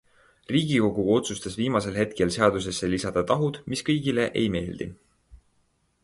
[0.53, 4.89] Riigikogu otsustas viimasel hetkel seadusesse lisada tahud, mis kõigile ei meeldi.